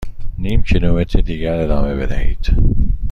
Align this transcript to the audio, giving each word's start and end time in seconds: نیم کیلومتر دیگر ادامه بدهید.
نیم 0.37 0.61
کیلومتر 0.63 1.21
دیگر 1.21 1.55
ادامه 1.59 1.95
بدهید. 1.95 2.47